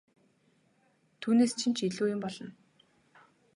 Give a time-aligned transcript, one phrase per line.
[1.21, 2.49] Түүнээс чинь ч илүү юм болно!